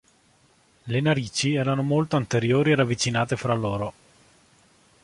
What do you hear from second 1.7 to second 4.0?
molto anteriori e ravvicinate fra loro.